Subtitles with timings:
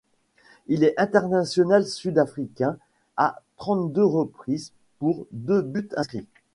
[0.65, 2.75] Il est international sud-africain
[3.17, 6.25] à trente-deux reprises pour deux buts inscrits.